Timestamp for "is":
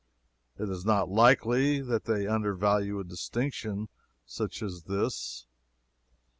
0.67-0.83